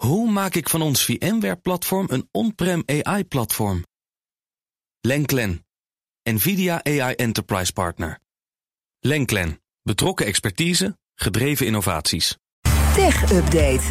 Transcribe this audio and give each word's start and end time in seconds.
Hoe 0.00 0.30
maak 0.30 0.54
ik 0.54 0.68
van 0.68 0.82
ons 0.82 1.04
VMware-platform 1.04 2.06
een 2.10 2.28
on-prem 2.30 2.82
AI-platform? 2.86 3.84
Lenklen, 5.00 5.66
NVIDIA 6.22 6.84
AI 6.84 7.14
Enterprise 7.14 7.72
Partner. 7.72 8.18
Lenklen, 9.00 9.60
betrokken 9.82 10.26
expertise, 10.26 10.98
gedreven 11.14 11.66
innovaties. 11.66 12.36
Tech 12.94 13.32
Update. 13.32 13.82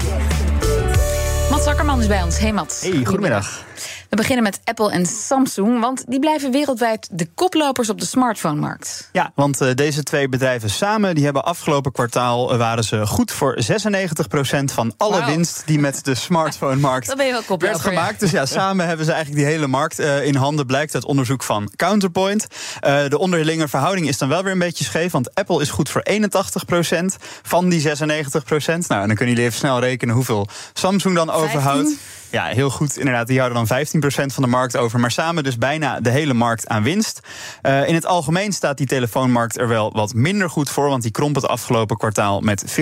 Mats 1.50 1.66
Akkerman 1.66 2.00
is 2.00 2.08
bij 2.08 2.24
ons. 2.24 2.40
Hey 2.40 2.54
Mats. 2.54 2.82
Hey, 2.82 3.06
goedemiddag. 3.06 3.66
We 4.10 4.16
beginnen 4.16 4.44
met 4.44 4.60
Apple 4.64 4.92
en 4.92 5.06
Samsung, 5.06 5.80
want 5.80 6.04
die 6.08 6.20
blijven 6.20 6.52
wereldwijd 6.52 7.08
de 7.12 7.28
koplopers 7.36 7.90
op 7.90 8.00
de 8.00 8.06
smartphone-markt. 8.06 9.10
Ja, 9.12 9.32
want 9.36 9.62
uh, 9.62 9.74
deze 9.74 10.04
twee 10.04 10.30
bedrijven 10.30 10.70
samen, 10.70 11.16
die 11.16 11.24
hebben 11.24 11.46
afgelopen 11.46 11.92
kwartaal 11.92 12.52
uh, 12.52 12.58
waren 12.58 12.84
ze 12.84 13.08
goed 13.08 13.32
voor 13.32 13.58
96% 13.64 13.66
van 14.66 14.94
alle 14.98 15.20
wow. 15.20 15.26
winst 15.26 15.64
die 15.66 15.80
met 15.80 16.06
de 16.06 16.16
smartphone-markt 16.16 17.16
werd 17.58 17.80
gemaakt. 17.80 18.12
Ja. 18.12 18.18
Dus 18.20 18.32
ja, 18.32 18.46
samen 18.60 18.88
hebben 18.88 19.06
ze 19.06 19.12
eigenlijk 19.12 19.44
die 19.44 19.54
hele 19.54 19.68
markt 19.68 20.00
uh, 20.00 20.26
in 20.26 20.36
handen, 20.36 20.66
blijkt 20.66 20.94
uit 20.94 21.06
onderzoek 21.06 21.44
van 21.44 21.72
Counterpoint. 21.76 22.48
de 22.82 23.18
onderlinge 23.18 23.68
verhouding 23.68 24.08
is 24.08 24.18
dan 24.18 24.30
wel 24.30 24.44
weer 24.44 24.52
een 24.52 24.60
beetje 24.60 24.84
scheef, 24.84 25.12
want 25.12 25.36
Apple 25.36 25.62
is 25.62 25.70
goed 25.70 25.90
voor 25.90 26.06
81% 26.12 26.16
van 27.42 27.70
die 27.70 27.88
96%. 27.88 27.90
Nou, 27.90 28.74
en 28.74 28.88
dan 28.88 29.16
kunnen 29.16 29.28
jullie 29.28 29.44
even 29.44 29.58
snel 29.60 29.80
rekenen 29.80 30.16
hoeveel 30.16 30.48
Samsung 30.74 31.16
dan 31.16 31.28
15? 31.28 31.48
overhoudt. 31.48 31.90
Ja, 32.32 32.46
heel 32.46 32.70
goed. 32.70 32.98
Inderdaad, 32.98 33.28
die 33.28 33.40
houden 33.40 33.66
dan 33.66 33.86
15% 33.86 33.99
van 34.08 34.44
de 34.44 34.50
markt 34.50 34.78
over. 34.78 35.00
Maar 35.00 35.12
samen 35.12 35.44
dus 35.44 35.58
bijna 35.58 36.00
de 36.00 36.10
hele 36.10 36.34
markt 36.34 36.68
aan 36.68 36.84
winst. 36.84 37.20
Uh, 37.62 37.88
in 37.88 37.94
het 37.94 38.06
algemeen 38.06 38.52
staat 38.52 38.78
die 38.78 38.88
telefoonmarkt 38.88 39.58
er 39.58 39.68
wel 39.68 39.92
wat 39.92 40.14
minder 40.14 40.50
goed 40.50 40.70
voor. 40.70 40.90
Want 40.90 41.02
die 41.02 41.12
kromp 41.12 41.36
het 41.36 41.48
afgelopen 41.48 41.98
kwartaal 41.98 42.42
met 42.42 42.66
14% 42.68 42.74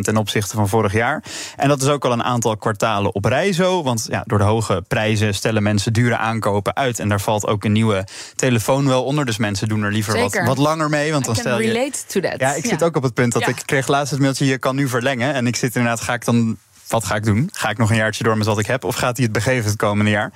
ten 0.00 0.16
opzichte 0.16 0.56
van 0.56 0.68
vorig 0.68 0.92
jaar. 0.92 1.22
En 1.56 1.68
dat 1.68 1.82
is 1.82 1.88
ook 1.88 2.04
al 2.04 2.12
een 2.12 2.22
aantal 2.22 2.56
kwartalen 2.56 3.14
op 3.14 3.24
rij 3.24 3.52
zo. 3.52 3.82
Want 3.82 4.06
ja, 4.10 4.22
door 4.26 4.38
de 4.38 4.44
hoge 4.44 4.84
prijzen 4.88 5.34
stellen 5.34 5.62
mensen 5.62 5.92
dure 5.92 6.16
aankopen 6.16 6.76
uit. 6.76 6.98
En 6.98 7.08
daar 7.08 7.20
valt 7.20 7.46
ook 7.46 7.64
een 7.64 7.72
nieuwe 7.72 8.06
telefoon 8.34 8.86
wel 8.86 9.04
onder. 9.04 9.24
Dus 9.24 9.36
mensen 9.36 9.68
doen 9.68 9.82
er 9.82 9.92
liever 9.92 10.20
wat, 10.20 10.42
wat, 10.44 10.58
langer 10.58 10.88
mee. 10.88 11.12
Want 11.12 11.24
dan 11.24 11.36
stel 11.36 11.60
je. 11.60 11.72
Relate 11.72 11.98
to 12.06 12.20
that. 12.20 12.40
Ja, 12.40 12.54
ik 12.54 12.62
ja. 12.62 12.68
zit 12.68 12.82
ook 12.82 12.96
op 12.96 13.02
het 13.02 13.14
punt 13.14 13.32
dat 13.32 13.42
ja. 13.42 13.48
ik 13.48 13.62
kreeg 13.64 13.86
laatst 13.86 14.10
het 14.10 14.20
mailtje: 14.20 14.46
je 14.46 14.58
kan 14.58 14.76
nu 14.76 14.88
verlengen. 14.88 15.34
En 15.34 15.46
ik 15.46 15.56
zit 15.56 15.76
inderdaad, 15.76 16.00
ga 16.00 16.14
ik 16.14 16.24
dan 16.24 16.56
wat 16.88 17.04
ga 17.04 17.14
ik 17.14 17.24
doen? 17.24 17.50
Ga 17.52 17.70
ik 17.70 17.78
nog 17.78 17.90
een 17.90 17.96
jaartje 17.96 18.24
door 18.24 18.36
met 18.36 18.46
wat 18.46 18.58
ik 18.58 18.66
heb? 18.66 18.84
Of 18.84 18.94
gaat 18.94 19.16
hij 19.16 19.24
het 19.24 19.34
begeven 19.34 19.70
het 19.70 19.76
komende 19.76 20.10
jaar? 20.10 20.32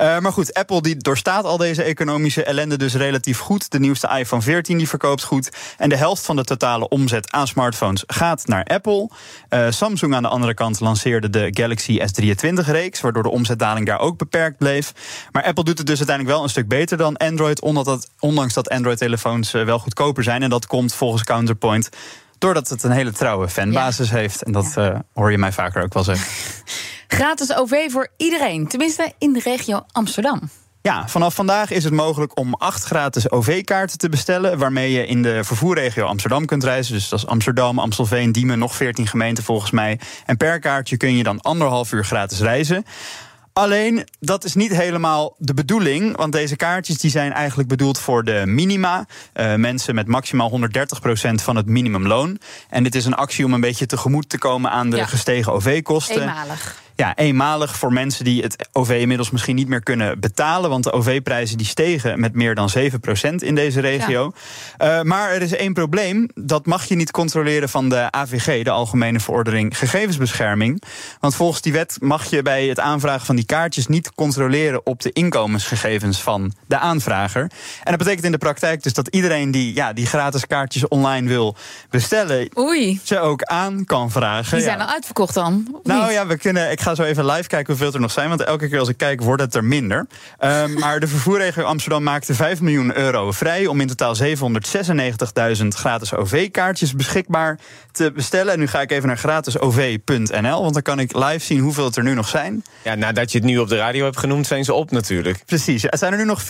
Uh, 0.00 0.18
maar 0.18 0.32
goed, 0.32 0.54
Apple 0.54 0.82
die 0.82 0.96
doorstaat 0.96 1.44
al 1.44 1.56
deze 1.56 1.82
economische 1.82 2.44
ellende 2.44 2.76
dus 2.76 2.94
relatief 2.94 3.38
goed. 3.38 3.70
De 3.70 3.78
nieuwste 3.78 4.08
iPhone 4.18 4.42
14 4.42 4.78
die 4.78 4.88
verkoopt 4.88 5.22
goed. 5.22 5.50
En 5.78 5.88
de 5.88 5.96
helft 5.96 6.24
van 6.24 6.36
de 6.36 6.44
totale 6.44 6.88
omzet 6.88 7.32
aan 7.32 7.46
smartphones 7.46 8.04
gaat 8.06 8.46
naar 8.46 8.64
Apple. 8.64 9.10
Uh, 9.50 9.66
Samsung 9.70 10.14
aan 10.14 10.22
de 10.22 10.28
andere 10.28 10.54
kant 10.54 10.80
lanceerde 10.80 11.30
de 11.30 11.48
Galaxy 11.50 11.98
S23-reeks... 12.00 13.00
waardoor 13.00 13.22
de 13.22 13.30
omzetdaling 13.30 13.86
daar 13.86 14.00
ook 14.00 14.18
beperkt 14.18 14.58
bleef. 14.58 14.92
Maar 15.32 15.44
Apple 15.44 15.64
doet 15.64 15.78
het 15.78 15.86
dus 15.86 15.98
uiteindelijk 15.98 16.36
wel 16.36 16.44
een 16.44 16.50
stuk 16.50 16.68
beter 16.68 16.96
dan 16.96 17.16
Android... 17.16 17.60
ondanks 18.18 18.54
dat 18.54 18.68
Android-telefoons 18.68 19.50
wel 19.50 19.78
goedkoper 19.78 20.22
zijn. 20.22 20.42
En 20.42 20.50
dat 20.50 20.66
komt 20.66 20.94
volgens 20.94 21.24
Counterpoint 21.24 21.88
Doordat 22.38 22.68
het 22.68 22.82
een 22.82 22.90
hele 22.90 23.12
trouwe 23.12 23.48
fanbasis 23.48 24.08
ja. 24.08 24.16
heeft. 24.16 24.42
En 24.42 24.52
dat 24.52 24.72
ja. 24.74 24.92
uh, 24.92 24.98
hoor 25.12 25.30
je 25.30 25.38
mij 25.38 25.52
vaker 25.52 25.82
ook 25.82 25.94
wel 25.94 26.04
zeggen. 26.04 26.26
Gratis 27.08 27.54
OV 27.54 27.90
voor 27.90 28.08
iedereen, 28.16 28.68
tenminste 28.68 29.12
in 29.18 29.32
de 29.32 29.40
regio 29.40 29.84
Amsterdam. 29.92 30.40
Ja, 30.86 31.08
vanaf 31.08 31.34
vandaag 31.34 31.70
is 31.70 31.84
het 31.84 31.92
mogelijk 31.92 32.38
om 32.38 32.54
acht 32.54 32.84
gratis 32.84 33.30
OV-kaarten 33.30 33.98
te 33.98 34.08
bestellen. 34.08 34.58
Waarmee 34.58 34.92
je 34.92 35.06
in 35.06 35.22
de 35.22 35.44
vervoerregio 35.44 36.04
Amsterdam 36.04 36.46
kunt 36.46 36.64
reizen. 36.64 36.94
Dus 36.94 37.08
dat 37.08 37.18
is 37.18 37.26
Amsterdam, 37.26 37.78
Amstelveen, 37.78 38.32
Diemen, 38.32 38.58
nog 38.58 38.74
14 38.74 39.06
gemeenten 39.06 39.44
volgens 39.44 39.70
mij. 39.70 40.00
En 40.26 40.36
per 40.36 40.58
kaartje 40.58 40.96
kun 40.96 41.16
je 41.16 41.22
dan 41.22 41.40
anderhalf 41.40 41.92
uur 41.92 42.04
gratis 42.04 42.40
reizen. 42.40 42.84
Alleen, 43.54 44.08
dat 44.20 44.44
is 44.44 44.54
niet 44.54 44.76
helemaal 44.76 45.34
de 45.38 45.54
bedoeling. 45.54 46.16
Want 46.16 46.32
deze 46.32 46.56
kaartjes 46.56 46.98
die 46.98 47.10
zijn 47.10 47.32
eigenlijk 47.32 47.68
bedoeld 47.68 47.98
voor 47.98 48.24
de 48.24 48.42
minima. 48.46 49.06
Uh, 49.34 49.54
mensen 49.54 49.94
met 49.94 50.06
maximaal 50.06 50.60
130% 50.60 51.34
van 51.34 51.56
het 51.56 51.66
minimumloon. 51.66 52.38
En 52.68 52.82
dit 52.82 52.94
is 52.94 53.04
een 53.04 53.14
actie 53.14 53.44
om 53.44 53.52
een 53.52 53.60
beetje 53.60 53.86
tegemoet 53.86 54.28
te 54.28 54.38
komen 54.38 54.70
aan 54.70 54.90
de 54.90 54.96
ja. 54.96 55.06
gestegen 55.06 55.52
OV-kosten. 55.52 56.20
Eenmalig. 56.20 56.82
Ja, 56.96 57.16
eenmalig 57.16 57.76
voor 57.76 57.92
mensen 57.92 58.24
die 58.24 58.42
het 58.42 58.68
OV 58.72 58.90
inmiddels 59.00 59.30
misschien 59.30 59.54
niet 59.54 59.68
meer 59.68 59.82
kunnen 59.82 60.20
betalen. 60.20 60.70
Want 60.70 60.84
de 60.84 60.92
OV-prijzen 60.92 61.56
die 61.56 61.66
stegen 61.66 62.20
met 62.20 62.34
meer 62.34 62.54
dan 62.54 62.70
7% 62.78 63.34
in 63.34 63.54
deze 63.54 63.80
regio. 63.80 64.32
Ja. 64.78 64.98
Uh, 64.98 65.04
maar 65.04 65.30
er 65.30 65.42
is 65.42 65.52
één 65.52 65.72
probleem. 65.72 66.28
Dat 66.34 66.66
mag 66.66 66.84
je 66.84 66.94
niet 66.94 67.10
controleren 67.10 67.68
van 67.68 67.88
de 67.88 68.10
AVG, 68.10 68.64
de 68.64 68.70
Algemene 68.70 69.20
Verordening 69.20 69.78
Gegevensbescherming. 69.78 70.82
Want 71.20 71.34
volgens 71.34 71.60
die 71.60 71.72
wet 71.72 71.96
mag 72.00 72.24
je 72.24 72.42
bij 72.42 72.66
het 72.66 72.80
aanvragen 72.80 73.26
van 73.26 73.36
die 73.36 73.46
kaartjes 73.46 73.86
niet 73.86 74.14
controleren 74.14 74.86
op 74.86 75.00
de 75.00 75.12
inkomensgegevens 75.12 76.22
van 76.22 76.52
de 76.66 76.78
aanvrager. 76.78 77.42
En 77.42 77.50
dat 77.90 77.98
betekent 77.98 78.24
in 78.24 78.32
de 78.32 78.38
praktijk 78.38 78.82
dus 78.82 78.92
dat 78.92 79.08
iedereen 79.08 79.50
die 79.50 79.74
ja, 79.74 79.92
die 79.92 80.06
gratis 80.06 80.46
kaartjes 80.46 80.88
online 80.88 81.28
wil 81.28 81.56
bestellen, 81.90 82.48
Oei. 82.58 83.00
ze 83.02 83.18
ook 83.18 83.42
aan 83.42 83.84
kan 83.84 84.10
vragen. 84.10 84.56
Die 84.56 84.66
zijn 84.66 84.78
ja. 84.78 84.84
al 84.84 84.90
uitverkocht 84.90 85.34
dan? 85.34 85.80
Nou 85.82 86.12
ja, 86.12 86.26
we 86.26 86.36
kunnen. 86.36 86.70
Ik 86.70 86.80
ga 86.84 86.94
zo 86.94 87.02
even 87.02 87.26
live 87.26 87.48
kijken 87.48 87.72
hoeveel 87.72 87.92
er 87.92 88.00
nog 88.00 88.10
zijn. 88.10 88.28
Want 88.28 88.44
elke 88.44 88.68
keer 88.68 88.78
als 88.78 88.88
ik 88.88 88.96
kijk, 88.96 89.22
wordt 89.22 89.42
het 89.42 89.54
er 89.54 89.64
minder. 89.64 90.06
Um, 90.40 90.74
maar 90.78 91.00
de 91.00 91.06
vervoerregio 91.06 91.64
Amsterdam 91.64 92.02
maakte 92.02 92.34
5 92.34 92.60
miljoen 92.60 92.96
euro 92.96 93.32
vrij 93.32 93.66
om 93.66 93.80
in 93.80 93.86
totaal 93.86 94.16
796.000 94.16 95.66
gratis 95.68 96.14
OV-kaartjes 96.14 96.94
beschikbaar 96.94 97.58
te 97.92 98.12
bestellen. 98.12 98.52
En 98.52 98.58
nu 98.58 98.66
ga 98.66 98.80
ik 98.80 98.90
even 98.90 99.06
naar 99.06 99.18
gratisov.nl. 99.18 100.62
Want 100.62 100.72
dan 100.72 100.82
kan 100.82 100.98
ik 100.98 101.16
live 101.16 101.44
zien 101.44 101.58
hoeveel 101.58 101.84
het 101.84 101.96
er 101.96 102.02
nu 102.02 102.14
nog 102.14 102.28
zijn. 102.28 102.64
Ja, 102.82 102.94
nadat 102.94 103.32
je 103.32 103.38
het 103.38 103.46
nu 103.46 103.58
op 103.58 103.68
de 103.68 103.76
radio 103.76 104.04
hebt 104.04 104.18
genoemd, 104.18 104.46
zijn 104.46 104.64
ze 104.64 104.72
op 104.72 104.90
natuurlijk. 104.90 105.42
Precies. 105.46 105.82
Ja, 105.82 105.88
het 105.90 105.98
zijn 105.98 106.12
er 106.12 106.18
nu 106.18 106.24
nog 106.24 106.42
430.200. 106.42 106.46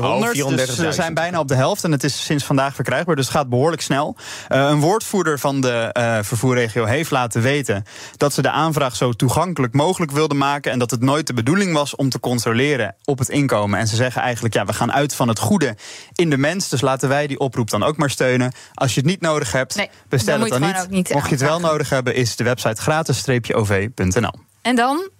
Oh, 0.00 0.30
dus 0.30 0.74
ze 0.74 0.92
zijn 0.92 1.14
bijna 1.14 1.38
op 1.38 1.48
de 1.48 1.54
helft. 1.54 1.84
En 1.84 1.92
het 1.92 2.04
is 2.04 2.24
sinds 2.24 2.44
vandaag 2.44 2.74
verkrijgbaar. 2.74 3.16
Dus 3.16 3.26
het 3.26 3.34
gaat 3.34 3.48
behoorlijk 3.48 3.82
snel. 3.82 4.16
Uh, 4.48 4.68
een 4.68 4.80
woordvoerder 4.80 5.38
van 5.38 5.60
de 5.60 5.94
uh, 5.98 6.18
vervoerregio 6.22 6.84
heeft 6.84 7.10
laten 7.10 7.42
weten 7.42 7.84
dat 8.16 8.32
ze 8.32 8.42
de 8.42 8.56
aanvraag 8.58 8.96
zo 8.96 9.12
toegankelijk 9.12 9.74
mogelijk 9.74 10.12
wilden 10.12 10.36
maken. 10.36 10.72
En 10.72 10.78
dat 10.78 10.90
het 10.90 11.00
nooit 11.00 11.26
de 11.26 11.34
bedoeling 11.34 11.72
was 11.72 11.96
om 11.96 12.08
te 12.08 12.20
controleren 12.20 12.94
op 13.04 13.18
het 13.18 13.28
inkomen. 13.28 13.78
En 13.78 13.86
ze 13.86 13.96
zeggen 13.96 14.22
eigenlijk, 14.22 14.54
ja, 14.54 14.64
we 14.64 14.72
gaan 14.72 14.92
uit 14.92 15.14
van 15.14 15.28
het 15.28 15.38
goede 15.38 15.76
in 16.14 16.30
de 16.30 16.36
mens. 16.38 16.68
Dus 16.68 16.80
laten 16.80 17.08
wij 17.08 17.26
die 17.26 17.38
oproep 17.38 17.70
dan 17.70 17.82
ook 17.82 17.96
maar 17.96 18.10
steunen. 18.10 18.52
Als 18.74 18.94
je 18.94 19.00
het 19.00 19.08
niet 19.08 19.20
nodig 19.20 19.52
hebt, 19.52 19.76
nee, 19.76 19.90
bestel 20.08 20.38
dan 20.38 20.50
het 20.50 20.60
dan 20.60 20.68
niet. 20.68 20.90
niet. 20.90 21.12
Mocht 21.12 21.28
je 21.28 21.34
het 21.34 21.44
wel 21.44 21.60
nodig 21.60 21.90
hebben, 21.90 22.14
is 22.14 22.36
de 22.36 22.44
website 22.44 22.82
gratis-ov.nl. 22.82 24.32
En 24.62 24.76
dan? 24.76 25.10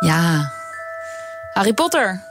Ja, 0.00 0.52
Harry 1.52 1.72
Potter. 1.72 2.29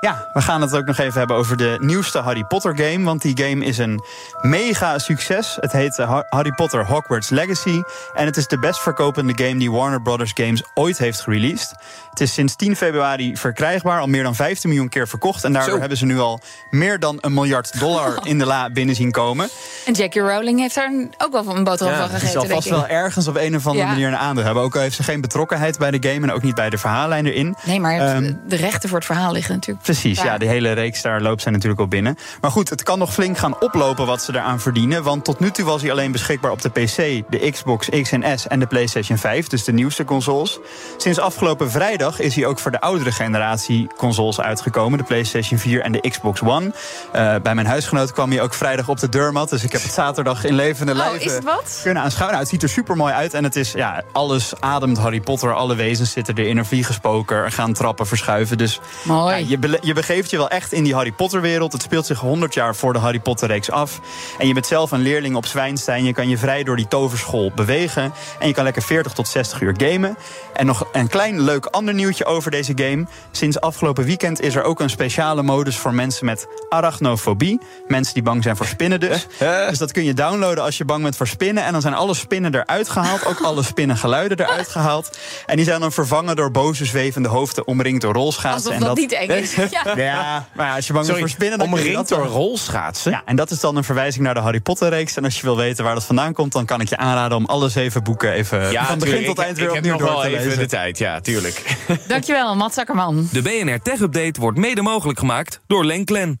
Ja, 0.00 0.28
we 0.32 0.42
gaan 0.42 0.60
het 0.60 0.76
ook 0.76 0.84
nog 0.84 0.98
even 0.98 1.18
hebben 1.18 1.36
over 1.36 1.56
de 1.56 1.76
nieuwste 1.80 2.18
Harry 2.18 2.44
Potter 2.44 2.76
game. 2.76 3.04
Want 3.04 3.22
die 3.22 3.44
game 3.44 3.64
is 3.64 3.78
een 3.78 4.02
mega 4.40 4.98
succes. 4.98 5.56
Het 5.60 5.72
heet 5.72 5.96
Harry 6.28 6.52
Potter 6.52 6.86
Hogwarts 6.86 7.28
Legacy. 7.28 7.82
En 8.14 8.26
het 8.26 8.36
is 8.36 8.46
de 8.46 8.58
best 8.58 8.80
verkopende 8.80 9.44
game 9.44 9.58
die 9.58 9.70
Warner 9.70 10.02
Brothers 10.02 10.32
Games 10.34 10.62
ooit 10.74 10.98
heeft 10.98 11.20
gereleased. 11.20 11.74
Het 12.10 12.20
is 12.20 12.32
sinds 12.32 12.56
10 12.56 12.76
februari 12.76 13.36
verkrijgbaar, 13.36 14.00
al 14.00 14.06
meer 14.06 14.22
dan 14.22 14.34
15 14.34 14.68
miljoen 14.68 14.88
keer 14.88 15.08
verkocht. 15.08 15.44
En 15.44 15.52
daardoor 15.52 15.72
Zo. 15.72 15.78
hebben 15.78 15.98
ze 15.98 16.04
nu 16.04 16.18
al 16.18 16.40
meer 16.70 16.98
dan 16.98 17.18
een 17.20 17.34
miljard 17.34 17.78
dollar 17.80 18.18
in 18.26 18.38
de 18.38 18.46
la 18.46 18.70
binnen 18.70 18.94
zien 18.94 19.10
komen. 19.10 19.48
En 19.88 19.94
Jackie 19.94 20.20
Rowling 20.22 20.60
heeft 20.60 20.74
daar 20.74 20.92
ook 21.18 21.32
wel 21.32 21.56
een 21.56 21.64
boterham 21.64 21.94
ja, 21.94 22.00
van 22.00 22.08
gegeten. 22.08 22.40
Ze 22.40 22.46
zal 22.46 22.56
vast 22.56 22.68
wel 22.68 22.86
ergens 22.86 23.28
op 23.28 23.36
een 23.36 23.56
of 23.56 23.66
andere 23.66 23.84
Ja. 23.86 23.90
manier 23.92 24.08
een 24.08 24.16
aandeel 24.16 24.44
hebben. 24.44 24.62
Ook 24.62 24.74
al 24.74 24.80
heeft 24.80 24.96
ze 24.96 25.02
geen 25.02 25.20
betrokkenheid 25.20 25.78
bij 25.78 25.90
de 25.90 26.08
game 26.08 26.26
en 26.26 26.32
ook 26.32 26.42
niet 26.42 26.54
bij 26.54 26.70
de 26.70 26.78
verhaallijn 26.78 27.26
erin. 27.26 27.56
Nee, 27.64 27.80
maar 27.80 27.98
Ehm, 27.98 28.32
de 28.46 28.56
rechten 28.56 28.88
voor 28.88 28.98
het 28.98 29.06
verhaal 29.06 29.32
liggen 29.32 29.54
natuurlijk. 29.54 29.84
Precies, 29.84 30.18
ja. 30.18 30.24
Ja. 30.24 30.38
de 30.38 30.46
hele 30.46 30.72
reeks 30.72 31.02
daar 31.02 31.20
loopt 31.20 31.42
zij 31.42 31.52
natuurlijk 31.52 31.80
al 31.80 31.88
binnen. 31.88 32.16
Maar 32.40 32.50
goed, 32.50 32.70
het 32.70 32.82
kan 32.82 32.98
nog 32.98 33.12
flink 33.12 33.38
gaan 33.38 33.60
oplopen 33.60 34.06
wat 34.06 34.22
ze 34.22 34.32
eraan 34.34 34.60
verdienen. 34.60 35.02
Want 35.02 35.24
tot 35.24 35.40
nu 35.40 35.50
toe 35.50 35.64
was 35.64 35.82
hij 35.82 35.90
alleen 35.90 36.12
beschikbaar 36.12 36.50
op 36.50 36.62
de 36.62 36.68
PC, 36.68 36.96
de 37.30 37.50
Xbox 37.50 37.88
X 38.02 38.12
en 38.12 38.38
S 38.38 38.46
en 38.46 38.60
de 38.60 38.66
PlayStation 38.66 39.18
5, 39.18 39.46
dus 39.46 39.64
de 39.64 39.72
nieuwste 39.72 40.04
consoles. 40.04 40.58
Sinds 40.96 41.18
afgelopen 41.18 41.70
vrijdag 41.70 42.20
is 42.20 42.34
hij 42.34 42.46
ook 42.46 42.58
voor 42.58 42.70
de 42.70 42.80
oudere 42.80 43.12
generatie 43.12 43.86
consoles 43.96 44.40
uitgekomen, 44.40 44.98
de 44.98 45.04
PlayStation 45.04 45.58
4 45.58 45.80
en 45.80 45.92
de 45.92 46.00
Xbox 46.08 46.42
One. 46.42 46.72
Eh, 47.12 47.34
bij 47.42 47.54
mijn 47.54 47.66
huisgenoot 47.66 48.12
kwam 48.12 48.30
hij 48.30 48.42
ook 48.42 48.54
vrijdag 48.54 48.88
op 48.88 48.98
de 49.00 49.08
deurmat, 49.08 49.50
dus 49.50 49.64
ik 49.64 49.72
heb 49.78 49.86
het 49.86 49.96
zaterdag 49.96 50.44
in 50.44 50.54
levende 50.54 50.92
Oh, 50.92 50.98
lijven 50.98 51.20
is 51.26 51.32
het 51.32 51.44
wat? 51.44 51.80
kunnen 51.82 52.02
aanschouwen. 52.02 52.36
Nou, 52.36 52.48
het 52.48 52.48
ziet 52.60 52.62
er 52.62 52.74
super 52.76 52.96
mooi 52.96 53.12
uit 53.14 53.34
en 53.34 53.44
het 53.44 53.56
is, 53.56 53.72
ja, 53.72 54.02
alles 54.12 54.52
ademt 54.60 54.98
Harry 54.98 55.20
Potter. 55.20 55.54
Alle 55.54 55.74
wezens 55.74 56.10
zitten 56.12 56.36
erin, 56.36 56.58
er 56.58 56.66
vliegen 56.66 56.94
spoken, 56.94 57.36
er 57.36 57.52
gaan 57.52 57.72
trappen 57.72 58.06
verschuiven. 58.06 58.58
Dus 58.58 58.80
Mooi. 59.02 59.36
ja, 59.36 59.56
je, 59.60 59.78
je 59.82 59.92
begeeft 59.92 60.30
je 60.30 60.36
wel 60.36 60.48
echt 60.48 60.72
in 60.72 60.84
die 60.84 60.94
Harry 60.94 61.12
Potter 61.12 61.40
wereld. 61.40 61.72
Het 61.72 61.82
speelt 61.82 62.06
zich 62.06 62.18
100 62.20 62.54
jaar 62.54 62.74
voor 62.74 62.92
de 62.92 62.98
Harry 62.98 63.20
Potter 63.20 63.48
reeks 63.48 63.70
af. 63.70 64.00
En 64.38 64.46
je 64.46 64.54
bent 64.54 64.66
zelf 64.66 64.90
een 64.90 65.00
leerling 65.02 65.36
op 65.36 65.46
Zwijnstein. 65.46 66.04
Je 66.04 66.12
kan 66.12 66.28
je 66.28 66.38
vrij 66.38 66.62
door 66.64 66.76
die 66.76 66.88
toverschool 66.88 67.52
bewegen. 67.54 68.12
En 68.38 68.46
je 68.48 68.54
kan 68.54 68.64
lekker 68.64 68.82
40 68.82 69.12
tot 69.12 69.28
60 69.28 69.60
uur 69.60 69.74
gamen. 69.76 70.16
En 70.54 70.66
nog 70.66 70.86
een 70.92 71.08
klein 71.08 71.40
leuk 71.40 71.66
ander 71.66 71.94
nieuwtje 71.94 72.24
over 72.24 72.50
deze 72.50 72.72
game. 72.76 73.06
Sinds 73.30 73.60
afgelopen 73.60 74.04
weekend 74.04 74.40
is 74.40 74.54
er 74.54 74.62
ook 74.62 74.80
een 74.80 74.90
speciale 74.90 75.42
modus 75.42 75.76
voor 75.76 75.94
mensen 75.94 76.26
met 76.26 76.46
arachnofobie. 76.68 77.60
Mensen 77.88 78.14
die 78.14 78.22
bang 78.22 78.42
zijn 78.42 78.56
voor 78.56 78.66
spinnen 78.66 79.00
dus. 79.00 79.26
Dus 79.68 79.78
dat 79.78 79.92
kun 79.92 80.04
je 80.04 80.14
downloaden 80.14 80.64
als 80.64 80.78
je 80.78 80.84
bang 80.84 81.02
bent 81.02 81.16
voor 81.16 81.26
spinnen. 81.26 81.64
En 81.64 81.72
dan 81.72 81.80
zijn 81.80 81.94
alle 81.94 82.14
spinnen 82.14 82.54
eruit 82.54 82.88
gehaald. 82.88 83.26
Ook 83.26 83.40
alle 83.40 83.62
spinnengeluiden 83.62 84.38
eruit 84.38 84.68
gehaald. 84.68 85.18
En 85.46 85.56
die 85.56 85.64
zijn 85.64 85.80
dan 85.80 85.92
vervangen 85.92 86.36
door 86.36 86.50
boze 86.50 86.84
zwevende 86.84 87.28
hoofden 87.28 87.66
omringd 87.66 88.00
door 88.00 88.14
rolschaatsen. 88.14 88.72
Alsof 88.72 88.86
dat, 88.86 88.88
dat 88.88 88.96
niet 88.96 89.12
eng 89.12 89.28
is. 89.30 89.56
Ja. 89.70 89.96
ja, 89.96 90.46
maar 90.54 90.74
als 90.74 90.86
je 90.86 90.92
bang 90.92 91.06
bent 91.06 91.18
voor 91.18 91.28
spinnen... 91.28 91.58
Dan 91.58 91.66
omringd 91.68 92.08
door 92.08 92.26
rolschaatsen? 92.26 93.10
Ja, 93.10 93.22
en 93.24 93.36
dat 93.36 93.50
is 93.50 93.60
dan 93.60 93.76
een 93.76 93.84
verwijzing 93.84 94.24
naar 94.24 94.34
de 94.34 94.40
Harry 94.40 94.60
Potter 94.60 94.88
reeks. 94.88 95.16
En 95.16 95.24
als 95.24 95.36
je 95.36 95.42
wil 95.42 95.56
weten 95.56 95.84
waar 95.84 95.94
dat 95.94 96.04
vandaan 96.04 96.32
komt... 96.32 96.52
dan 96.52 96.64
kan 96.64 96.80
ik 96.80 96.88
je 96.88 96.96
aanraden 96.96 97.36
om 97.36 97.44
alle 97.46 97.68
zeven 97.68 98.02
boeken 98.02 98.32
even 98.32 98.70
ja, 98.70 98.86
van 98.86 98.98
begin 98.98 99.24
tot 99.24 99.38
eind 99.38 99.58
weer 99.58 99.72
opnieuw 99.72 99.96
door 99.96 100.22
te 100.22 100.30
lezen. 100.30 100.46
even 100.46 100.58
de 100.58 100.66
tijd, 100.66 100.98
ja, 100.98 101.20
tuurlijk. 101.20 101.76
Dankjewel, 102.06 102.56
Matt 102.56 102.74
Zakkerman. 102.74 103.28
De 103.32 103.42
BNR 103.42 103.80
Tech 103.82 104.00
Update 104.00 104.40
wordt 104.40 104.58
mede 104.58 104.82
mogelijk 104.82 105.18
gemaakt 105.18 105.60
door 105.66 105.84
Lenklen. 105.84 106.40